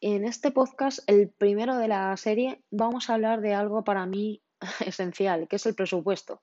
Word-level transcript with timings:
en 0.00 0.24
este 0.24 0.50
podcast, 0.50 1.00
el 1.06 1.28
primero 1.28 1.76
de 1.76 1.88
la 1.88 2.16
serie, 2.16 2.62
vamos 2.70 3.10
a 3.10 3.14
hablar 3.14 3.40
de 3.40 3.54
algo 3.54 3.84
para 3.84 4.06
mí 4.06 4.42
esencial, 4.84 5.48
que 5.48 5.56
es 5.56 5.66
el 5.66 5.74
presupuesto. 5.74 6.42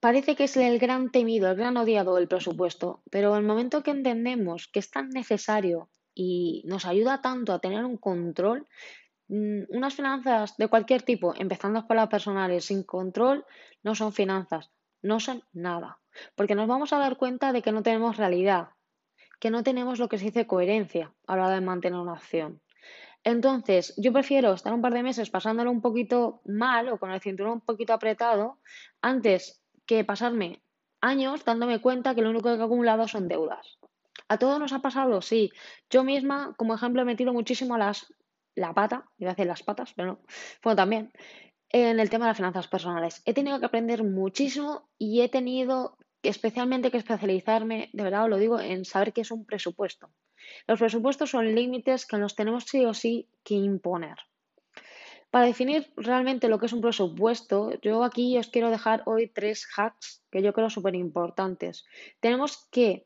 Parece 0.00 0.36
que 0.36 0.44
es 0.44 0.56
el 0.56 0.78
gran 0.78 1.10
temido, 1.10 1.50
el 1.50 1.56
gran 1.56 1.76
odiado 1.76 2.14
del 2.16 2.28
presupuesto, 2.28 3.02
pero 3.10 3.36
el 3.36 3.44
momento 3.44 3.82
que 3.82 3.90
entendemos 3.90 4.68
que 4.68 4.78
es 4.78 4.90
tan 4.90 5.08
necesario 5.08 5.88
y 6.14 6.62
nos 6.66 6.84
ayuda 6.84 7.22
tanto 7.22 7.52
a 7.52 7.60
tener 7.60 7.84
un 7.84 7.96
control, 7.96 8.66
mm, 9.28 9.64
unas 9.70 9.94
finanzas 9.94 10.56
de 10.58 10.68
cualquier 10.68 11.02
tipo, 11.02 11.34
empezando 11.36 11.86
por 11.86 11.96
las 11.96 12.08
personales, 12.08 12.66
sin 12.66 12.82
control, 12.82 13.46
no 13.82 13.94
son 13.94 14.12
finanzas, 14.12 14.70
no 15.00 15.20
son 15.20 15.42
nada, 15.52 15.98
porque 16.34 16.54
nos 16.54 16.68
vamos 16.68 16.92
a 16.92 16.98
dar 16.98 17.16
cuenta 17.16 17.52
de 17.52 17.62
que 17.62 17.72
no 17.72 17.82
tenemos 17.82 18.18
realidad, 18.18 18.68
que 19.38 19.50
no 19.50 19.62
tenemos 19.62 19.98
lo 19.98 20.08
que 20.08 20.18
se 20.18 20.26
dice 20.26 20.46
coherencia 20.46 21.12
a 21.26 21.36
la 21.36 21.46
hora 21.46 21.54
de 21.54 21.60
mantener 21.60 21.98
una 21.98 22.14
acción. 22.14 22.60
Entonces, 23.24 23.92
yo 23.96 24.12
prefiero 24.12 24.52
estar 24.52 24.72
un 24.72 24.82
par 24.82 24.94
de 24.94 25.02
meses 25.02 25.30
pasándolo 25.30 25.70
un 25.70 25.82
poquito 25.82 26.42
mal 26.44 26.88
o 26.88 26.98
con 26.98 27.10
el 27.10 27.20
cinturón 27.20 27.54
un 27.54 27.60
poquito 27.60 27.92
apretado 27.92 28.58
antes 29.02 29.62
que 29.84 30.04
pasarme 30.04 30.62
años 31.00 31.44
dándome 31.44 31.80
cuenta 31.80 32.14
que 32.14 32.22
lo 32.22 32.30
único 32.30 32.48
que 32.48 32.60
he 32.60 32.62
acumulado 32.62 33.08
son 33.08 33.28
deudas. 33.28 33.78
¿A 34.28 34.38
todos 34.38 34.58
nos 34.58 34.72
ha 34.72 34.80
pasado? 34.80 35.22
Sí. 35.22 35.50
Yo 35.90 36.04
misma, 36.04 36.54
como 36.56 36.74
ejemplo, 36.74 37.02
he 37.02 37.04
metido 37.04 37.32
muchísimo 37.32 37.76
las, 37.76 38.12
la 38.54 38.72
pata, 38.74 39.06
iba 39.18 39.30
a 39.30 39.34
decir 39.34 39.46
las 39.46 39.62
patas, 39.62 39.92
pero 39.94 40.08
no, 40.08 40.20
bueno, 40.62 40.76
también, 40.76 41.12
en 41.68 42.00
el 42.00 42.10
tema 42.10 42.26
de 42.26 42.30
las 42.30 42.36
finanzas 42.36 42.68
personales. 42.68 43.22
He 43.24 43.34
tenido 43.34 43.60
que 43.60 43.66
aprender 43.66 44.02
muchísimo 44.02 44.88
y 44.98 45.20
he 45.20 45.28
tenido 45.28 45.98
especialmente 46.22 46.90
que 46.90 46.98
especializarme, 46.98 47.90
de 47.92 48.02
verdad 48.02 48.24
os 48.24 48.30
lo 48.30 48.36
digo, 48.38 48.60
en 48.60 48.84
saber 48.84 49.12
qué 49.12 49.22
es 49.22 49.30
un 49.30 49.44
presupuesto. 49.44 50.10
Los 50.66 50.78
presupuestos 50.78 51.30
son 51.30 51.54
límites 51.54 52.06
que 52.06 52.18
nos 52.18 52.34
tenemos 52.34 52.64
sí 52.64 52.84
o 52.84 52.94
sí 52.94 53.28
que 53.42 53.54
imponer. 53.54 54.16
Para 55.30 55.46
definir 55.46 55.92
realmente 55.96 56.48
lo 56.48 56.58
que 56.58 56.66
es 56.66 56.72
un 56.72 56.80
presupuesto, 56.80 57.78
yo 57.80 58.04
aquí 58.04 58.38
os 58.38 58.48
quiero 58.48 58.70
dejar 58.70 59.02
hoy 59.06 59.28
tres 59.28 59.68
hacks 59.76 60.22
que 60.30 60.42
yo 60.42 60.52
creo 60.52 60.70
súper 60.70 60.94
importantes. 60.94 61.84
Tenemos 62.20 62.68
que 62.70 63.04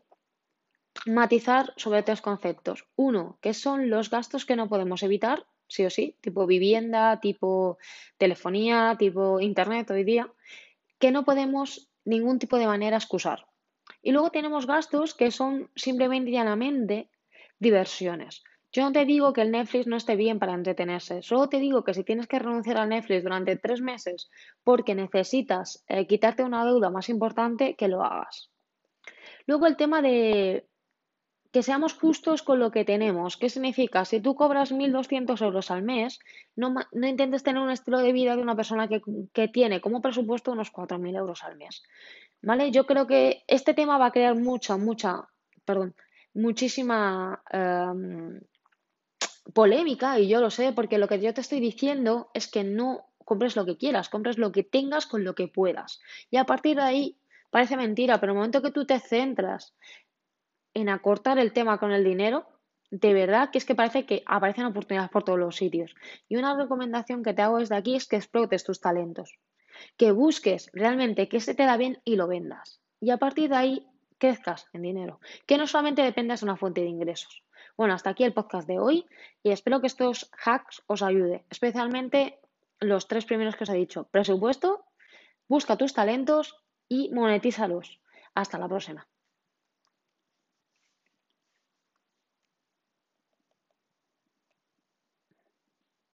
matizar 1.06 1.72
sobre 1.76 2.02
tres 2.02 2.20
conceptos. 2.20 2.86
Uno, 2.96 3.38
que 3.40 3.54
son 3.54 3.90
los 3.90 4.10
gastos 4.10 4.44
que 4.44 4.56
no 4.56 4.68
podemos 4.68 5.02
evitar, 5.02 5.46
sí 5.66 5.84
o 5.84 5.90
sí, 5.90 6.16
tipo 6.20 6.46
vivienda, 6.46 7.20
tipo 7.20 7.78
telefonía, 8.18 8.96
tipo 8.98 9.40
internet 9.40 9.90
hoy 9.90 10.04
día, 10.04 10.30
que 10.98 11.10
no 11.10 11.24
podemos 11.24 11.89
ningún 12.04 12.38
tipo 12.38 12.58
de 12.58 12.66
manera 12.66 12.96
excusar. 12.96 13.46
Y 14.02 14.12
luego 14.12 14.30
tenemos 14.30 14.66
gastos 14.66 15.14
que 15.14 15.30
son 15.30 15.70
simplemente 15.74 16.30
y 16.30 16.34
llanamente 16.34 17.10
diversiones. 17.58 18.42
Yo 18.72 18.84
no 18.84 18.92
te 18.92 19.04
digo 19.04 19.32
que 19.32 19.42
el 19.42 19.50
Netflix 19.50 19.86
no 19.88 19.96
esté 19.96 20.14
bien 20.14 20.38
para 20.38 20.54
entretenerse, 20.54 21.22
solo 21.22 21.48
te 21.48 21.58
digo 21.58 21.82
que 21.82 21.92
si 21.92 22.04
tienes 22.04 22.28
que 22.28 22.38
renunciar 22.38 22.78
al 22.78 22.88
Netflix 22.88 23.24
durante 23.24 23.56
tres 23.56 23.80
meses 23.80 24.30
porque 24.62 24.94
necesitas 24.94 25.84
eh, 25.88 26.06
quitarte 26.06 26.44
una 26.44 26.64
deuda 26.64 26.88
más 26.88 27.08
importante, 27.08 27.74
que 27.74 27.88
lo 27.88 28.04
hagas. 28.04 28.50
Luego 29.46 29.66
el 29.66 29.76
tema 29.76 30.02
de 30.02 30.68
que 31.52 31.62
seamos 31.62 31.94
justos 31.94 32.42
con 32.42 32.60
lo 32.60 32.70
que 32.70 32.84
tenemos. 32.84 33.36
¿Qué 33.36 33.48
significa? 33.48 34.04
Si 34.04 34.20
tú 34.20 34.34
cobras 34.34 34.72
1.200 34.72 35.42
euros 35.42 35.70
al 35.70 35.82
mes, 35.82 36.20
no, 36.54 36.74
no, 36.92 37.06
intentes 37.06 37.42
tener 37.42 37.60
un 37.60 37.70
estilo 37.70 37.98
de 37.98 38.12
vida 38.12 38.36
de 38.36 38.42
una 38.42 38.54
persona 38.54 38.88
que, 38.88 39.02
que 39.32 39.48
tiene 39.48 39.80
como 39.80 40.00
presupuesto 40.00 40.52
unos 40.52 40.72
4.000 40.72 41.16
euros 41.16 41.42
al 41.42 41.56
mes. 41.56 41.82
¿Vale? 42.42 42.70
Yo 42.70 42.86
creo 42.86 43.06
que 43.06 43.44
este 43.48 43.74
tema 43.74 43.98
va 43.98 44.06
a 44.06 44.12
crear 44.12 44.34
mucha, 44.36 44.76
mucha, 44.76 45.28
perdón, 45.64 45.94
muchísima 46.32 47.42
um, 47.52 48.40
polémica 49.52 50.18
y 50.18 50.28
yo 50.28 50.40
lo 50.40 50.50
sé 50.50 50.72
porque 50.72 50.98
lo 50.98 51.08
que 51.08 51.20
yo 51.20 51.34
te 51.34 51.40
estoy 51.40 51.60
diciendo 51.60 52.30
es 52.32 52.48
que 52.48 52.64
no 52.64 53.06
compres 53.24 53.56
lo 53.56 53.66
que 53.66 53.76
quieras, 53.76 54.08
compres 54.08 54.38
lo 54.38 54.52
que 54.52 54.62
tengas 54.62 55.06
con 55.06 55.24
lo 55.24 55.34
que 55.34 55.48
puedas. 55.48 56.00
Y 56.30 56.36
a 56.36 56.46
partir 56.46 56.76
de 56.76 56.82
ahí 56.82 57.16
parece 57.50 57.76
mentira, 57.76 58.20
pero 58.20 58.32
en 58.32 58.36
el 58.36 58.40
momento 58.40 58.62
que 58.62 58.70
tú 58.70 58.86
te 58.86 59.00
centras 59.00 59.74
en 60.80 60.88
acortar 60.88 61.38
el 61.38 61.52
tema 61.52 61.78
con 61.78 61.92
el 61.92 62.04
dinero, 62.04 62.46
de 62.90 63.14
verdad 63.14 63.50
que 63.50 63.58
es 63.58 63.64
que 63.64 63.74
parece 63.74 64.04
que 64.04 64.22
aparecen 64.26 64.66
oportunidades 64.66 65.10
por 65.10 65.22
todos 65.22 65.38
los 65.38 65.56
sitios. 65.56 65.94
Y 66.28 66.36
una 66.36 66.56
recomendación 66.56 67.22
que 67.22 67.34
te 67.34 67.42
hago 67.42 67.58
desde 67.58 67.76
aquí 67.76 67.94
es 67.94 68.06
que 68.06 68.16
explotes 68.16 68.64
tus 68.64 68.80
talentos, 68.80 69.38
que 69.96 70.12
busques 70.12 70.70
realmente 70.72 71.28
qué 71.28 71.40
se 71.40 71.54
te 71.54 71.64
da 71.64 71.76
bien 71.76 72.00
y 72.04 72.16
lo 72.16 72.26
vendas. 72.26 72.80
Y 73.00 73.10
a 73.10 73.18
partir 73.18 73.50
de 73.50 73.56
ahí 73.56 73.86
crezcas 74.18 74.66
en 74.72 74.82
dinero, 74.82 75.20
que 75.46 75.56
no 75.56 75.66
solamente 75.66 76.02
dependas 76.02 76.40
de 76.40 76.46
una 76.46 76.56
fuente 76.56 76.82
de 76.82 76.88
ingresos. 76.88 77.44
Bueno, 77.76 77.94
hasta 77.94 78.10
aquí 78.10 78.24
el 78.24 78.34
podcast 78.34 78.68
de 78.68 78.78
hoy 78.78 79.06
y 79.42 79.50
espero 79.50 79.80
que 79.80 79.86
estos 79.86 80.30
hacks 80.44 80.82
os 80.86 81.02
ayuden, 81.02 81.42
especialmente 81.48 82.38
los 82.80 83.08
tres 83.08 83.24
primeros 83.24 83.56
que 83.56 83.64
os 83.64 83.70
he 83.70 83.74
dicho. 83.74 84.08
Presupuesto, 84.10 84.84
busca 85.48 85.76
tus 85.76 85.94
talentos 85.94 86.56
y 86.88 87.10
monetízalos. 87.14 88.00
Hasta 88.34 88.58
la 88.58 88.68
próxima. 88.68 89.08